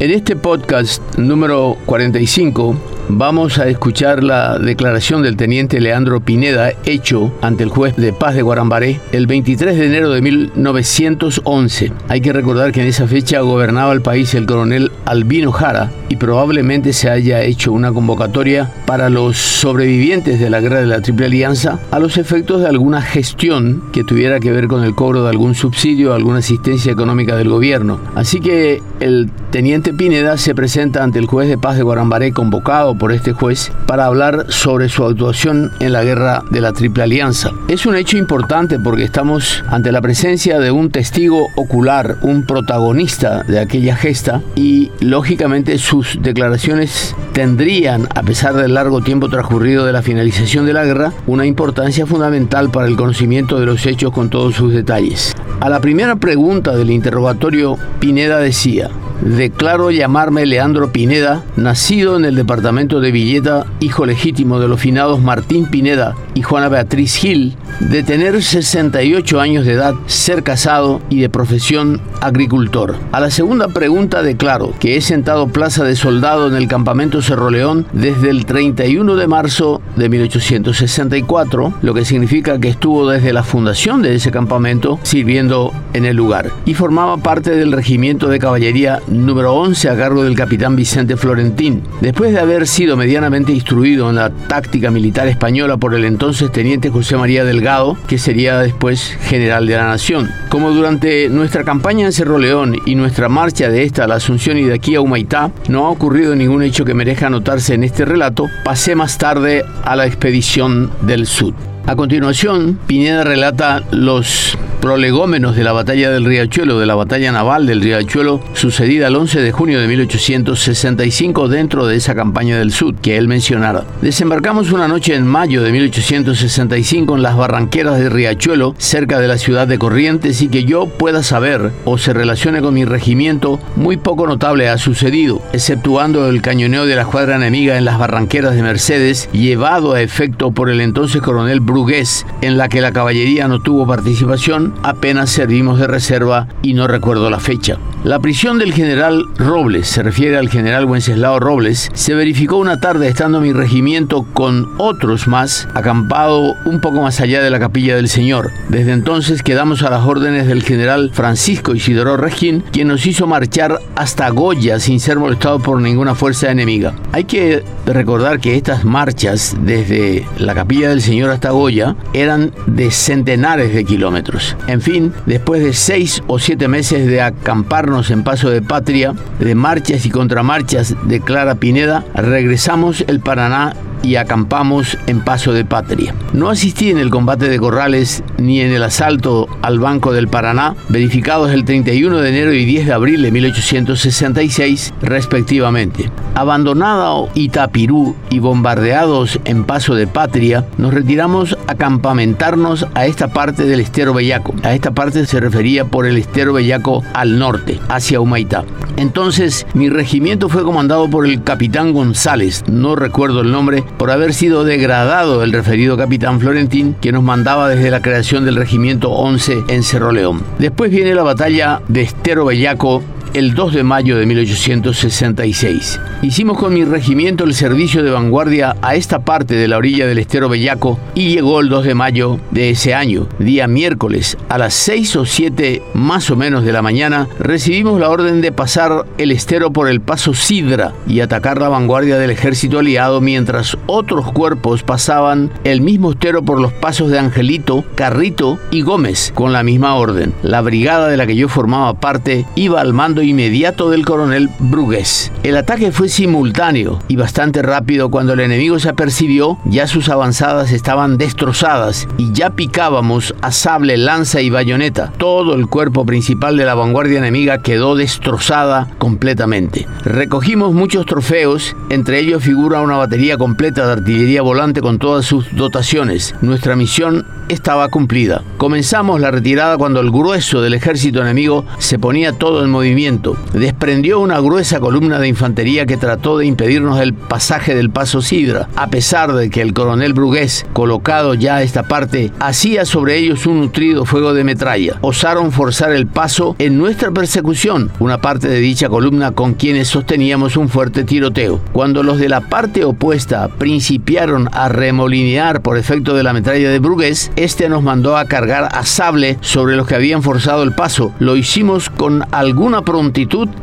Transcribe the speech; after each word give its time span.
En 0.00 0.10
este 0.10 0.34
podcast 0.34 1.02
número 1.18 1.76
45 1.84 2.74
vamos 3.12 3.58
a 3.58 3.68
escuchar 3.68 4.22
la 4.22 4.58
declaración 4.58 5.22
del 5.22 5.36
teniente 5.36 5.80
Leandro 5.80 6.20
Pineda 6.20 6.72
hecho 6.84 7.32
ante 7.42 7.64
el 7.64 7.70
juez 7.70 7.96
de 7.96 8.12
paz 8.12 8.34
de 8.34 8.42
Guarambaré 8.42 9.00
el 9.12 9.26
23 9.26 9.76
de 9.76 9.86
enero 9.86 10.10
de 10.10 10.22
1911. 10.22 11.92
Hay 12.08 12.20
que 12.20 12.32
recordar 12.32 12.72
que 12.72 12.82
en 12.82 12.86
esa 12.86 13.06
fecha 13.06 13.40
gobernaba 13.40 13.92
el 13.92 14.02
país 14.02 14.34
el 14.34 14.46
coronel 14.46 14.92
Albino 15.04 15.52
Jara 15.52 15.90
y 16.08 16.16
probablemente 16.16 16.92
se 16.92 17.08
haya 17.08 17.42
hecho 17.42 17.72
una 17.72 17.92
convocatoria 17.92 18.70
para 18.86 19.08
los 19.10 19.36
sobrevivientes 19.36 20.40
de 20.40 20.50
la 20.50 20.60
guerra 20.60 20.80
de 20.80 20.86
la 20.86 21.00
Triple 21.00 21.26
Alianza 21.26 21.78
a 21.90 21.98
los 21.98 22.16
efectos 22.18 22.60
de 22.60 22.68
alguna 22.68 23.00
gestión 23.00 23.84
que 23.92 24.04
tuviera 24.04 24.40
que 24.40 24.52
ver 24.52 24.66
con 24.66 24.84
el 24.84 24.94
cobro 24.94 25.22
de 25.22 25.30
algún 25.30 25.54
subsidio 25.54 26.10
o 26.10 26.14
alguna 26.14 26.38
asistencia 26.38 26.92
económica 26.92 27.36
del 27.36 27.48
gobierno. 27.48 28.00
Así 28.14 28.40
que 28.40 28.82
el 29.00 29.30
teniente 29.50 29.94
Pineda 29.94 30.36
se 30.36 30.54
presenta 30.54 31.02
ante 31.02 31.18
el 31.18 31.26
juez 31.26 31.48
de 31.48 31.58
paz 31.58 31.76
de 31.76 31.82
Guarambaré 31.82 32.32
convocado 32.32 32.96
por 33.00 33.12
este 33.12 33.32
juez 33.32 33.72
para 33.86 34.04
hablar 34.04 34.44
sobre 34.48 34.88
su 34.88 35.04
actuación 35.04 35.72
en 35.80 35.92
la 35.92 36.04
guerra 36.04 36.44
de 36.50 36.60
la 36.60 36.72
Triple 36.72 37.02
Alianza. 37.02 37.50
Es 37.66 37.86
un 37.86 37.96
hecho 37.96 38.16
importante 38.16 38.78
porque 38.78 39.02
estamos 39.02 39.64
ante 39.68 39.90
la 39.90 40.00
presencia 40.00 40.60
de 40.60 40.70
un 40.70 40.90
testigo 40.90 41.48
ocular, 41.56 42.18
un 42.20 42.44
protagonista 42.44 43.42
de 43.42 43.58
aquella 43.58 43.96
gesta 43.96 44.42
y 44.54 44.92
lógicamente 45.00 45.78
sus 45.78 46.18
declaraciones 46.22 47.16
tendrían, 47.32 48.06
a 48.14 48.22
pesar 48.22 48.54
del 48.54 48.74
largo 48.74 49.00
tiempo 49.00 49.28
transcurrido 49.28 49.86
de 49.86 49.92
la 49.92 50.02
finalización 50.02 50.66
de 50.66 50.74
la 50.74 50.84
guerra, 50.84 51.12
una 51.26 51.46
importancia 51.46 52.06
fundamental 52.06 52.70
para 52.70 52.86
el 52.86 52.96
conocimiento 52.96 53.58
de 53.58 53.66
los 53.66 53.86
hechos 53.86 54.12
con 54.12 54.28
todos 54.28 54.54
sus 54.54 54.74
detalles. 54.74 55.34
A 55.60 55.68
la 55.70 55.80
primera 55.80 56.16
pregunta 56.16 56.76
del 56.76 56.90
interrogatorio, 56.90 57.78
Pineda 57.98 58.38
decía, 58.38 58.90
Declaro 59.20 59.90
llamarme 59.90 60.46
Leandro 60.46 60.92
Pineda, 60.92 61.44
nacido 61.56 62.16
en 62.16 62.24
el 62.24 62.36
departamento 62.36 63.00
de 63.00 63.12
Villeta, 63.12 63.66
hijo 63.80 64.06
legítimo 64.06 64.58
de 64.58 64.66
los 64.66 64.80
finados 64.80 65.20
Martín 65.20 65.66
Pineda 65.66 66.16
y 66.34 66.40
Juana 66.40 66.70
Beatriz 66.70 67.16
Gil, 67.16 67.54
de 67.80 68.02
tener 68.02 68.42
68 68.42 69.40
años 69.40 69.66
de 69.66 69.72
edad, 69.72 69.94
ser 70.06 70.42
casado 70.42 71.02
y 71.10 71.20
de 71.20 71.28
profesión 71.28 72.00
agricultor. 72.22 72.96
A 73.12 73.20
la 73.20 73.30
segunda 73.30 73.68
pregunta 73.68 74.22
declaro 74.22 74.72
que 74.80 74.96
he 74.96 75.02
sentado 75.02 75.48
plaza 75.48 75.84
de 75.84 75.96
soldado 75.96 76.48
en 76.48 76.54
el 76.54 76.66
campamento 76.66 77.20
Cerro 77.20 77.50
León 77.50 77.86
desde 77.92 78.30
el 78.30 78.46
31 78.46 79.16
de 79.16 79.26
marzo 79.26 79.82
de 79.96 80.08
1864, 80.08 81.74
lo 81.82 81.92
que 81.94 82.06
significa 82.06 82.58
que 82.58 82.68
estuvo 82.68 83.06
desde 83.06 83.34
la 83.34 83.42
fundación 83.42 84.00
de 84.00 84.14
ese 84.14 84.30
campamento 84.30 84.98
sirviendo 85.02 85.72
en 85.92 86.06
el 86.06 86.16
lugar 86.16 86.50
y 86.64 86.72
formaba 86.72 87.18
parte 87.18 87.50
del 87.50 87.72
regimiento 87.72 88.28
de 88.28 88.38
caballería 88.38 89.00
número 89.10 89.54
11 89.54 89.88
a 89.88 89.96
cargo 89.96 90.24
del 90.24 90.36
capitán 90.36 90.76
Vicente 90.76 91.16
Florentín. 91.16 91.82
Después 92.00 92.32
de 92.32 92.40
haber 92.40 92.66
sido 92.66 92.96
medianamente 92.96 93.52
instruido 93.52 94.08
en 94.08 94.16
la 94.16 94.30
táctica 94.30 94.90
militar 94.90 95.28
española 95.28 95.76
por 95.76 95.94
el 95.94 96.04
entonces 96.04 96.50
teniente 96.52 96.90
José 96.90 97.16
María 97.16 97.44
Delgado, 97.44 97.96
que 98.06 98.18
sería 98.18 98.58
después 98.58 99.16
general 99.22 99.66
de 99.66 99.76
la 99.76 99.86
Nación. 99.86 100.30
Como 100.48 100.70
durante 100.70 101.28
nuestra 101.28 101.64
campaña 101.64 102.06
en 102.06 102.12
Cerro 102.12 102.38
León 102.38 102.76
y 102.86 102.94
nuestra 102.94 103.28
marcha 103.28 103.68
de 103.68 103.82
esta 103.82 104.04
a 104.04 104.06
la 104.06 104.16
Asunción 104.16 104.58
y 104.58 104.64
de 104.64 104.74
aquí 104.74 104.94
a 104.94 105.00
Humaitá, 105.00 105.50
no 105.68 105.86
ha 105.86 105.90
ocurrido 105.90 106.34
ningún 106.34 106.62
hecho 106.62 106.84
que 106.84 106.94
merezca 106.94 107.26
anotarse 107.26 107.74
en 107.74 107.84
este 107.84 108.04
relato, 108.04 108.46
pasé 108.64 108.94
más 108.94 109.18
tarde 109.18 109.64
a 109.84 109.96
la 109.96 110.06
expedición 110.06 110.90
del 111.02 111.26
Sud. 111.26 111.54
A 111.86 111.96
continuación, 111.96 112.78
Pineda 112.86 113.24
relata 113.24 113.82
los 113.90 114.56
prolegómenos 114.80 115.56
de 115.56 115.64
la 115.64 115.72
batalla 115.72 116.10
del 116.10 116.24
Riachuelo, 116.24 116.78
de 116.78 116.86
la 116.86 116.94
batalla 116.94 117.30
naval 117.32 117.66
del 117.66 117.82
Riachuelo, 117.82 118.40
sucedida 118.54 119.08
el 119.08 119.16
11 119.16 119.42
de 119.42 119.52
junio 119.52 119.78
de 119.80 119.86
1865 119.86 121.48
dentro 121.48 121.86
de 121.86 121.96
esa 121.96 122.14
campaña 122.14 122.58
del 122.58 122.72
Sud 122.72 122.94
que 123.00 123.18
él 123.18 123.28
mencionara. 123.28 123.84
Desembarcamos 124.00 124.72
una 124.72 124.88
noche 124.88 125.14
en 125.14 125.26
mayo 125.26 125.62
de 125.62 125.72
1865 125.72 127.14
en 127.14 127.22
las 127.22 127.36
barranqueras 127.36 127.98
de 127.98 128.08
Riachuelo, 128.08 128.74
cerca 128.78 129.20
de 129.20 129.28
la 129.28 129.36
ciudad 129.36 129.68
de 129.68 129.78
Corrientes, 129.78 130.40
y 130.40 130.48
que 130.48 130.64
yo 130.64 130.86
pueda 130.86 131.22
saber 131.22 131.72
o 131.84 131.98
se 131.98 132.14
relacione 132.14 132.62
con 132.62 132.72
mi 132.72 132.86
regimiento, 132.86 133.60
muy 133.76 133.98
poco 133.98 134.26
notable 134.26 134.68
ha 134.70 134.78
sucedido, 134.78 135.42
exceptuando 135.52 136.28
el 136.28 136.40
cañoneo 136.40 136.86
de 136.86 136.96
la 136.96 137.02
escuadra 137.02 137.36
enemiga 137.36 137.76
en 137.76 137.84
las 137.84 137.98
barranqueras 137.98 138.54
de 138.54 138.62
Mercedes, 138.62 139.28
llevado 139.32 139.92
a 139.92 140.00
efecto 140.00 140.52
por 140.52 140.70
el 140.70 140.80
entonces 140.80 141.20
coronel 141.20 141.60
Brugués, 141.60 142.24
en 142.40 142.56
la 142.56 142.68
que 142.68 142.80
la 142.80 142.92
caballería 142.92 143.46
no 143.46 143.60
tuvo 143.60 143.86
participación 143.86 144.69
apenas 144.82 145.30
servimos 145.30 145.78
de 145.78 145.86
reserva 145.86 146.48
y 146.62 146.74
no 146.74 146.86
recuerdo 146.86 147.30
la 147.30 147.40
fecha. 147.40 147.78
La 148.02 148.18
prisión 148.18 148.58
del 148.58 148.72
general 148.72 149.26
Robles, 149.36 149.86
se 149.86 150.02
refiere 150.02 150.38
al 150.38 150.48
general 150.48 150.86
Wenceslao 150.86 151.38
Robles, 151.38 151.90
se 151.92 152.14
verificó 152.14 152.56
una 152.56 152.80
tarde 152.80 153.08
estando 153.08 153.42
mi 153.42 153.52
regimiento 153.52 154.22
con 154.32 154.70
otros 154.78 155.28
más 155.28 155.68
acampado 155.74 156.54
un 156.64 156.80
poco 156.80 157.02
más 157.02 157.20
allá 157.20 157.42
de 157.42 157.50
la 157.50 157.58
capilla 157.58 157.96
del 157.96 158.08
Señor. 158.08 158.52
Desde 158.70 158.92
entonces 158.92 159.42
quedamos 159.42 159.82
a 159.82 159.90
las 159.90 160.06
órdenes 160.06 160.46
del 160.46 160.62
general 160.62 161.10
Francisco 161.12 161.74
Isidoro 161.74 162.16
Regín, 162.16 162.64
quien 162.72 162.88
nos 162.88 163.04
hizo 163.04 163.26
marchar 163.26 163.78
hasta 163.96 164.30
Goya 164.30 164.80
sin 164.80 164.98
ser 164.98 165.18
molestado 165.18 165.58
por 165.58 165.82
ninguna 165.82 166.14
fuerza 166.14 166.50
enemiga. 166.50 166.94
Hay 167.12 167.24
que 167.24 167.62
recordar 167.84 168.40
que 168.40 168.56
estas 168.56 168.82
marchas 168.86 169.54
desde 169.60 170.26
la 170.38 170.54
capilla 170.54 170.88
del 170.88 171.02
Señor 171.02 171.28
hasta 171.28 171.50
Goya 171.50 171.96
eran 172.14 172.52
de 172.66 172.90
centenares 172.90 173.74
de 173.74 173.84
kilómetros. 173.84 174.56
En 174.68 174.80
fin, 174.80 175.12
después 175.26 175.62
de 175.62 175.74
seis 175.74 176.22
o 176.28 176.38
siete 176.38 176.66
meses 176.66 177.06
de 177.06 177.20
acampar 177.20 177.89
en 177.90 178.22
Paso 178.22 178.50
de 178.50 178.62
Patria, 178.62 179.14
de 179.40 179.54
marchas 179.56 180.06
y 180.06 180.10
contramarchas 180.10 180.94
de 181.08 181.20
Clara 181.20 181.56
Pineda, 181.56 182.04
regresamos 182.14 183.04
el 183.08 183.18
Paraná 183.18 183.74
y 184.02 184.16
acampamos 184.16 184.98
en 185.06 185.20
Paso 185.20 185.52
de 185.52 185.64
Patria. 185.64 186.14
No 186.32 186.48
asistí 186.48 186.90
en 186.90 186.98
el 186.98 187.10
combate 187.10 187.48
de 187.48 187.58
Corrales 187.58 188.22
ni 188.38 188.60
en 188.60 188.72
el 188.72 188.82
asalto 188.82 189.48
al 189.62 189.78
Banco 189.78 190.12
del 190.12 190.28
Paraná, 190.28 190.74
verificados 190.88 191.50
el 191.52 191.64
31 191.64 192.18
de 192.18 192.28
enero 192.28 192.52
y 192.52 192.64
10 192.64 192.86
de 192.86 192.92
abril 192.92 193.22
de 193.22 193.30
1866, 193.30 194.94
respectivamente. 195.02 196.10
Abandonado 196.34 197.28
Itapirú 197.34 198.16
y 198.30 198.38
bombardeados 198.38 199.38
en 199.44 199.64
Paso 199.64 199.94
de 199.94 200.06
Patria, 200.06 200.64
nos 200.78 200.94
retiramos 200.94 201.56
a 201.66 201.74
campamentarnos 201.74 202.86
a 202.94 203.06
esta 203.06 203.28
parte 203.28 203.64
del 203.64 203.80
estero 203.80 204.14
Bellaco. 204.14 204.54
A 204.62 204.74
esta 204.74 204.92
parte 204.92 205.26
se 205.26 205.40
refería 205.40 205.84
por 205.84 206.06
el 206.06 206.16
estero 206.16 206.52
Bellaco 206.52 207.02
al 207.14 207.38
norte, 207.38 207.78
hacia 207.88 208.20
Humaitá. 208.20 208.64
Entonces, 208.96 209.66
mi 209.74 209.88
regimiento 209.88 210.48
fue 210.48 210.62
comandado 210.62 211.08
por 211.08 211.26
el 211.26 211.42
capitán 211.42 211.92
González, 211.92 212.64
no 212.68 212.96
recuerdo 212.96 213.40
el 213.40 213.50
nombre, 213.50 213.84
por 213.96 214.10
haber 214.10 214.34
sido 214.34 214.64
degradado 214.64 215.42
el 215.42 215.52
referido 215.52 215.96
capitán 215.96 216.40
Florentín, 216.40 216.94
que 217.00 217.12
nos 217.12 217.22
mandaba 217.22 217.68
desde 217.68 217.90
la 217.90 218.02
creación 218.02 218.44
del 218.44 218.56
regimiento 218.56 219.10
11 219.10 219.64
en 219.68 219.82
Cerro 219.82 220.12
León. 220.12 220.42
Después 220.58 220.90
viene 220.90 221.14
la 221.14 221.22
batalla 221.22 221.82
de 221.88 222.02
Estero 222.02 222.44
Bellaco 222.46 223.02
el 223.34 223.54
2 223.54 223.74
de 223.74 223.82
mayo 223.84 224.18
de 224.18 224.26
1866. 224.26 226.00
Hicimos 226.22 226.58
con 226.58 226.74
mi 226.74 226.84
regimiento 226.84 227.44
el 227.44 227.54
servicio 227.54 228.02
de 228.02 228.10
vanguardia 228.10 228.76
a 228.82 228.94
esta 228.94 229.20
parte 229.20 229.54
de 229.54 229.68
la 229.68 229.78
orilla 229.78 230.06
del 230.06 230.18
estero 230.18 230.48
Bellaco 230.48 230.98
y 231.14 231.30
llegó 231.30 231.60
el 231.60 231.68
2 231.68 231.84
de 231.84 231.94
mayo 231.94 232.38
de 232.50 232.70
ese 232.70 232.94
año, 232.94 233.28
día 233.38 233.66
miércoles, 233.68 234.36
a 234.48 234.58
las 234.58 234.74
6 234.74 235.16
o 235.16 235.24
7 235.24 235.82
más 235.94 236.30
o 236.30 236.36
menos 236.36 236.64
de 236.64 236.72
la 236.72 236.82
mañana, 236.82 237.28
recibimos 237.38 238.00
la 238.00 238.10
orden 238.10 238.40
de 238.40 238.52
pasar 238.52 239.06
el 239.18 239.30
estero 239.30 239.72
por 239.72 239.88
el 239.88 240.00
paso 240.00 240.34
Sidra 240.34 240.92
y 241.06 241.20
atacar 241.20 241.60
la 241.60 241.68
vanguardia 241.68 242.18
del 242.18 242.30
ejército 242.30 242.80
aliado 242.80 243.20
mientras 243.20 243.76
otros 243.86 244.30
cuerpos 244.32 244.82
pasaban 244.82 245.50
el 245.64 245.80
mismo 245.80 246.12
estero 246.12 246.42
por 246.42 246.60
los 246.60 246.72
pasos 246.72 247.10
de 247.10 247.18
Angelito, 247.18 247.84
Carrito 247.94 248.58
y 248.70 248.82
Gómez 248.82 249.32
con 249.34 249.52
la 249.52 249.62
misma 249.62 249.94
orden. 249.94 250.34
La 250.42 250.60
brigada 250.60 251.08
de 251.08 251.16
la 251.16 251.26
que 251.26 251.36
yo 251.36 251.48
formaba 251.48 251.94
parte 251.94 252.44
iba 252.54 252.80
al 252.80 252.92
mando 252.92 253.19
inmediato 253.22 253.90
del 253.90 254.04
coronel 254.04 254.50
Brugués. 254.58 255.32
El 255.42 255.56
ataque 255.56 255.92
fue 255.92 256.08
simultáneo 256.08 256.98
y 257.08 257.16
bastante 257.16 257.62
rápido 257.62 258.10
cuando 258.10 258.32
el 258.32 258.40
enemigo 258.40 258.78
se 258.78 258.88
apercibió, 258.88 259.58
ya 259.64 259.86
sus 259.86 260.08
avanzadas 260.08 260.72
estaban 260.72 261.18
destrozadas 261.18 262.08
y 262.18 262.32
ya 262.32 262.50
picábamos 262.50 263.34
a 263.40 263.52
sable, 263.52 263.96
lanza 263.96 264.40
y 264.40 264.50
bayoneta. 264.50 265.12
Todo 265.18 265.54
el 265.54 265.66
cuerpo 265.66 266.04
principal 266.04 266.56
de 266.56 266.64
la 266.64 266.74
vanguardia 266.74 267.18
enemiga 267.18 267.62
quedó 267.62 267.94
destrozada 267.94 268.88
completamente. 268.98 269.86
Recogimos 270.04 270.72
muchos 270.72 271.06
trofeos, 271.06 271.76
entre 271.88 272.20
ellos 272.20 272.42
figura 272.42 272.80
una 272.82 272.96
batería 272.96 273.36
completa 273.36 273.86
de 273.86 273.92
artillería 273.92 274.42
volante 274.42 274.80
con 274.80 274.98
todas 274.98 275.26
sus 275.26 275.54
dotaciones. 275.54 276.34
Nuestra 276.40 276.76
misión 276.76 277.26
estaba 277.48 277.88
cumplida. 277.88 278.42
Comenzamos 278.56 279.20
la 279.20 279.30
retirada 279.30 279.76
cuando 279.76 280.00
el 280.00 280.10
grueso 280.10 280.62
del 280.62 280.74
ejército 280.74 281.20
enemigo 281.20 281.64
se 281.78 281.98
ponía 281.98 282.32
todo 282.32 282.62
en 282.62 282.70
movimiento 282.70 283.09
Desprendió 283.52 284.20
una 284.20 284.38
gruesa 284.38 284.78
columna 284.78 285.18
de 285.18 285.26
infantería 285.26 285.84
que 285.84 285.96
trató 285.96 286.38
de 286.38 286.46
impedirnos 286.46 287.00
el 287.00 287.12
pasaje 287.12 287.74
del 287.74 287.90
paso 287.90 288.22
Sidra, 288.22 288.68
a 288.76 288.86
pesar 288.86 289.32
de 289.32 289.50
que 289.50 289.62
el 289.62 289.74
coronel 289.74 290.12
Brugués, 290.12 290.64
colocado 290.72 291.34
ya 291.34 291.56
a 291.56 291.62
esta 291.62 291.82
parte, 291.82 292.30
hacía 292.38 292.84
sobre 292.84 293.16
ellos 293.16 293.46
un 293.46 293.60
nutrido 293.60 294.04
fuego 294.04 294.32
de 294.32 294.44
metralla. 294.44 294.98
Osaron 295.00 295.50
forzar 295.50 295.90
el 295.90 296.06
paso 296.06 296.54
en 296.60 296.78
nuestra 296.78 297.10
persecución, 297.10 297.90
una 297.98 298.20
parte 298.20 298.46
de 298.46 298.60
dicha 298.60 298.88
columna 298.88 299.32
con 299.32 299.54
quienes 299.54 299.88
sosteníamos 299.88 300.56
un 300.56 300.68
fuerte 300.68 301.02
tiroteo. 301.02 301.60
Cuando 301.72 302.04
los 302.04 302.18
de 302.18 302.28
la 302.28 302.42
parte 302.42 302.84
opuesta 302.84 303.48
principiaron 303.48 304.48
a 304.52 304.68
remolinear 304.68 305.62
por 305.62 305.78
efecto 305.78 306.14
de 306.14 306.22
la 306.22 306.32
metralla 306.32 306.70
de 306.70 306.78
Brugués, 306.78 307.32
este 307.34 307.68
nos 307.68 307.82
mandó 307.82 308.16
a 308.16 308.26
cargar 308.26 308.68
a 308.70 308.84
sable 308.84 309.36
sobre 309.40 309.74
los 309.74 309.88
que 309.88 309.96
habían 309.96 310.22
forzado 310.22 310.62
el 310.62 310.72
paso. 310.72 311.12
Lo 311.18 311.36
hicimos 311.36 311.90
con 311.90 312.24
alguna 312.30 312.82
prontitud, 312.82 312.99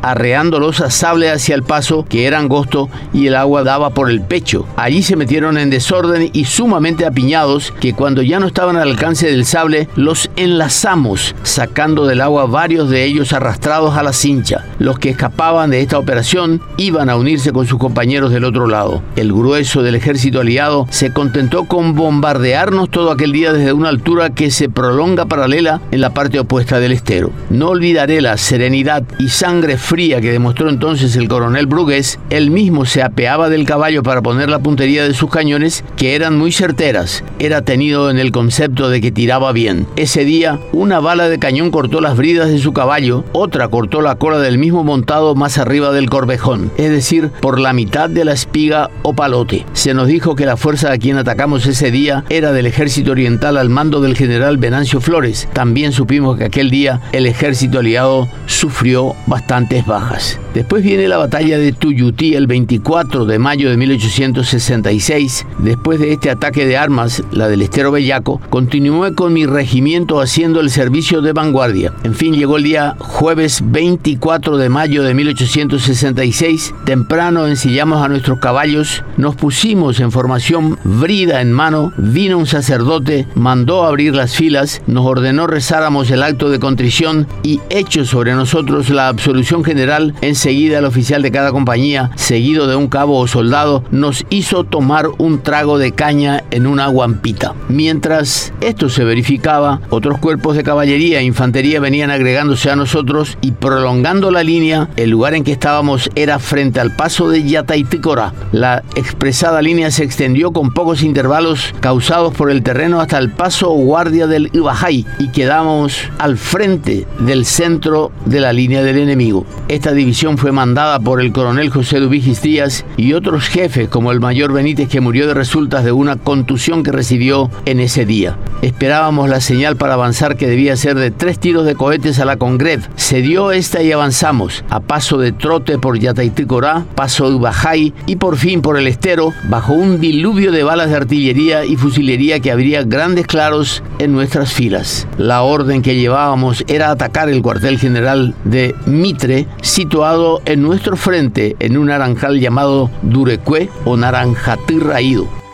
arreándolos 0.02 0.80
a 0.80 0.90
sable 0.90 1.30
hacia 1.30 1.54
el 1.54 1.62
paso, 1.62 2.04
que 2.08 2.26
era 2.26 2.38
angosto 2.38 2.88
y 3.12 3.26
el 3.26 3.36
agua 3.36 3.62
daba 3.62 3.90
por 3.90 4.10
el 4.10 4.20
pecho. 4.20 4.66
Allí 4.76 5.02
se 5.02 5.16
metieron 5.16 5.58
en 5.58 5.70
desorden 5.70 6.30
y 6.32 6.44
sumamente 6.44 7.06
apiñados, 7.06 7.72
que 7.80 7.94
cuando 7.94 8.22
ya 8.22 8.40
no 8.40 8.46
estaban 8.46 8.76
al 8.76 8.90
alcance 8.90 9.30
del 9.30 9.44
sable, 9.44 9.88
los 9.96 10.30
enlazamos, 10.36 11.34
sacando 11.42 12.06
del 12.06 12.20
agua 12.20 12.46
varios 12.46 12.90
de 12.90 13.04
ellos 13.04 13.32
arrastrados 13.32 13.96
a 13.96 14.02
la 14.02 14.12
cincha. 14.12 14.64
Los 14.78 14.98
que 14.98 15.10
escapaban 15.10 15.70
de 15.70 15.80
esta 15.80 15.98
operación 15.98 16.60
iban 16.76 17.10
a 17.10 17.16
unirse 17.16 17.52
con 17.52 17.66
sus 17.66 17.78
compañeros 17.78 18.32
del 18.32 18.44
otro 18.44 18.66
lado. 18.66 19.02
El 19.16 19.32
grueso 19.32 19.82
del 19.82 19.94
ejército 19.94 20.40
aliado 20.40 20.86
se 20.90 21.12
contentó 21.12 21.64
con 21.64 21.94
bombardearnos 21.94 22.90
todo 22.90 23.10
aquel 23.10 23.32
día 23.32 23.52
desde 23.52 23.72
una 23.72 23.88
altura 23.88 24.30
que 24.30 24.50
se 24.50 24.68
prolonga 24.68 25.26
paralela 25.26 25.80
en 25.90 26.00
la 26.00 26.14
parte 26.14 26.40
opuesta 26.40 26.80
del 26.80 26.92
estero. 26.92 27.30
No 27.50 27.68
olvidaré 27.68 28.20
la 28.20 28.36
serenidad 28.36 29.04
y 29.18 29.27
sangre 29.28 29.76
fría 29.78 30.20
que 30.20 30.32
demostró 30.32 30.68
entonces 30.68 31.16
el 31.16 31.28
coronel 31.28 31.66
Brugués. 31.66 32.18
Él 32.30 32.50
mismo 32.50 32.84
se 32.84 33.02
apeaba 33.02 33.48
del 33.48 33.66
caballo 33.66 34.02
para 34.02 34.22
poner 34.22 34.48
la 34.48 34.58
puntería 34.58 35.04
de 35.04 35.14
sus 35.14 35.30
cañones, 35.30 35.84
que 35.96 36.14
eran 36.14 36.36
muy 36.36 36.52
certeras. 36.52 37.24
Era 37.38 37.62
tenido 37.62 38.10
en 38.10 38.18
el 38.18 38.32
concepto 38.32 38.90
de 38.90 39.00
que 39.00 39.12
tiraba 39.12 39.52
bien. 39.52 39.86
Ese 39.96 40.24
día, 40.24 40.58
una 40.72 41.00
bala 41.00 41.28
de 41.28 41.38
cañón 41.38 41.70
cortó 41.70 42.00
las 42.00 42.16
bridas 42.16 42.48
de 42.48 42.58
su 42.58 42.72
caballo, 42.72 43.24
otra 43.32 43.68
cortó 43.68 44.00
la 44.00 44.16
cola 44.16 44.38
del 44.38 44.58
mismo 44.58 44.84
montado 44.84 45.34
más 45.34 45.58
arriba 45.58 45.92
del 45.92 46.10
corvejón, 46.10 46.70
es 46.76 46.90
decir, 46.90 47.30
por 47.40 47.60
la 47.60 47.72
mitad 47.72 48.08
de 48.08 48.24
la 48.24 48.32
espiga 48.32 48.90
o 49.02 49.14
palote. 49.14 49.66
Se 49.72 49.94
nos 49.94 50.06
dijo 50.06 50.34
que 50.34 50.46
la 50.46 50.56
fuerza 50.56 50.92
a 50.92 50.98
quien 50.98 51.16
atacamos 51.16 51.66
ese 51.66 51.90
día 51.90 52.24
era 52.28 52.52
del 52.52 52.66
ejército 52.66 53.12
oriental 53.12 53.56
al 53.56 53.68
mando 53.68 54.00
del 54.00 54.16
general 54.16 54.58
Venancio 54.58 55.00
Flores. 55.00 55.48
También 55.52 55.92
supimos 55.92 56.36
que 56.38 56.44
aquel 56.44 56.70
día 56.70 57.00
el 57.12 57.26
ejército 57.26 57.78
aliado 57.78 58.28
sufrió 58.46 59.14
bastantes 59.26 59.86
bajas. 59.86 60.38
Después 60.54 60.82
viene 60.82 61.08
la 61.08 61.18
batalla 61.18 61.58
de 61.58 61.72
Tuyutí 61.72 62.34
el 62.34 62.46
24 62.46 63.26
de 63.26 63.38
mayo 63.38 63.70
de 63.70 63.76
1866. 63.76 65.46
Después 65.58 66.00
de 66.00 66.12
este 66.12 66.30
ataque 66.30 66.66
de 66.66 66.76
armas, 66.76 67.22
la 67.32 67.48
del 67.48 67.62
Estero 67.62 67.92
Bellaco, 67.92 68.40
continué 68.50 69.14
con 69.14 69.32
mi 69.32 69.46
regimiento 69.46 70.20
haciendo 70.20 70.60
el 70.60 70.70
servicio 70.70 71.20
de 71.20 71.32
vanguardia. 71.32 71.92
En 72.04 72.14
fin, 72.14 72.34
llegó 72.34 72.56
el 72.56 72.64
día 72.64 72.96
jueves 72.98 73.62
24 73.64 74.56
de 74.56 74.68
mayo 74.68 75.02
de 75.02 75.14
1866. 75.14 76.74
Temprano 76.84 77.46
ensillamos 77.46 78.02
a 78.02 78.08
nuestros 78.08 78.38
caballos, 78.38 79.04
nos 79.16 79.36
pusimos 79.36 80.00
en 80.00 80.12
formación 80.12 80.78
brida 80.84 81.40
en 81.40 81.52
mano, 81.52 81.92
vino 81.96 82.38
un 82.38 82.46
sacerdote, 82.46 83.26
mandó 83.34 83.84
abrir 83.84 84.14
las 84.14 84.34
filas, 84.34 84.82
nos 84.86 85.06
ordenó 85.06 85.46
rezáramos 85.46 86.10
el 86.10 86.22
acto 86.22 86.50
de 86.50 86.58
contrición 86.58 87.26
y 87.42 87.60
hecho 87.70 88.04
sobre 88.04 88.34
nosotros 88.34 88.90
la 88.90 89.07
absolución 89.08 89.64
general, 89.64 90.14
enseguida 90.20 90.78
el 90.78 90.84
oficial 90.84 91.22
de 91.22 91.30
cada 91.30 91.52
compañía, 91.52 92.10
seguido 92.16 92.66
de 92.66 92.76
un 92.76 92.88
cabo 92.88 93.18
o 93.18 93.26
soldado, 93.26 93.84
nos 93.90 94.24
hizo 94.30 94.64
tomar 94.64 95.08
un 95.18 95.42
trago 95.42 95.78
de 95.78 95.92
caña 95.92 96.44
en 96.50 96.66
una 96.66 96.86
guampita. 96.88 97.54
Mientras 97.68 98.52
esto 98.60 98.88
se 98.88 99.04
verificaba, 99.04 99.80
otros 99.90 100.18
cuerpos 100.18 100.56
de 100.56 100.62
caballería 100.62 101.20
e 101.20 101.24
infantería 101.24 101.80
venían 101.80 102.10
agregándose 102.10 102.70
a 102.70 102.76
nosotros 102.76 103.38
y 103.40 103.52
prolongando 103.52 104.30
la 104.30 104.42
línea, 104.42 104.88
el 104.96 105.10
lugar 105.10 105.34
en 105.34 105.44
que 105.44 105.52
estábamos 105.52 106.10
era 106.14 106.38
frente 106.38 106.80
al 106.80 106.94
paso 106.94 107.28
de 107.28 107.42
Yataiticora. 107.42 108.32
La 108.52 108.82
expresada 108.94 109.62
línea 109.62 109.90
se 109.90 110.04
extendió 110.04 110.52
con 110.52 110.72
pocos 110.72 111.02
intervalos 111.02 111.74
causados 111.80 112.34
por 112.34 112.50
el 112.50 112.62
terreno 112.62 113.00
hasta 113.00 113.18
el 113.18 113.30
paso 113.30 113.70
guardia 113.70 114.26
del 114.26 114.50
Ibajay 114.52 115.06
y 115.18 115.28
quedamos 115.28 115.98
al 116.18 116.36
frente 116.36 117.06
del 117.20 117.44
centro 117.44 118.12
de 118.24 118.40
la 118.40 118.52
línea 118.52 118.82
del 118.88 118.98
enemigo. 118.98 119.44
Esta 119.68 119.92
división 119.92 120.38
fue 120.38 120.50
mandada 120.50 120.98
por 120.98 121.20
el 121.20 121.32
coronel 121.32 121.68
José 121.68 122.00
Dubigis 122.00 122.40
Díaz 122.40 122.84
y 122.96 123.12
otros 123.12 123.48
jefes 123.48 123.88
como 123.88 124.12
el 124.12 124.20
mayor 124.20 124.52
Benítez 124.52 124.88
que 124.88 125.00
murió 125.00 125.26
de 125.26 125.34
resultas 125.34 125.84
de 125.84 125.92
una 125.92 126.16
contusión 126.16 126.82
que 126.82 126.92
recibió 126.92 127.50
en 127.66 127.80
ese 127.80 128.06
día. 128.06 128.36
Esperábamos 128.62 129.28
la 129.28 129.40
señal 129.40 129.76
para 129.76 129.94
avanzar 129.94 130.36
que 130.36 130.48
debía 130.48 130.76
ser 130.76 130.96
de 130.96 131.10
tres 131.10 131.38
tiros 131.38 131.64
de 131.64 131.76
cohetes 131.76 132.18
a 132.18 132.24
la 132.24 132.36
Congrev. 132.36 132.80
Se 132.96 133.22
dio 133.22 133.52
esta 133.52 133.82
y 133.82 133.92
avanzamos 133.92 134.64
a 134.68 134.80
paso 134.80 135.18
de 135.18 135.32
trote 135.32 135.78
por 135.78 135.98
Yataiticora, 135.98 136.84
paso 136.96 137.28
de 137.28 137.36
Ubajay 137.36 137.94
y 138.06 138.16
por 138.16 138.36
fin 138.36 138.60
por 138.60 138.76
el 138.76 138.88
estero 138.88 139.32
bajo 139.44 139.72
un 139.72 140.00
diluvio 140.00 140.50
de 140.50 140.64
balas 140.64 140.90
de 140.90 140.96
artillería 140.96 141.64
y 141.64 141.76
fusilería 141.76 142.40
que 142.40 142.50
abría 142.50 142.82
grandes 142.82 143.26
claros 143.26 143.82
en 144.00 144.12
nuestras 144.12 144.52
filas. 144.52 145.06
La 145.18 145.42
orden 145.42 145.82
que 145.82 145.96
llevábamos 145.96 146.64
era 146.66 146.90
atacar 146.90 147.28
el 147.28 147.42
cuartel 147.42 147.78
general 147.78 148.34
de 148.44 148.74
Mitre, 148.86 149.46
situado 149.62 150.42
en 150.46 150.62
nuestro 150.62 150.96
frente 150.96 151.56
en 151.60 151.76
un 151.76 151.86
naranjal 151.86 152.40
llamado 152.40 152.90
Durecue 153.02 153.68
o 153.84 153.96
Naranjatirraído. 153.96 155.47